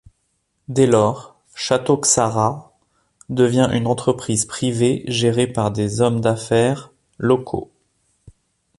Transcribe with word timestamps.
Dès 0.67 0.87
lors, 0.87 1.35
Château 1.53 1.95
Ksara 1.99 2.73
devient 3.29 3.69
une 3.71 3.85
entreprise 3.85 4.45
privée 4.45 5.03
gérée 5.07 5.45
par 5.45 5.69
des 5.69 6.01
hommes 6.01 6.21
d'affaires 6.21 6.91
locaux. 7.19 7.69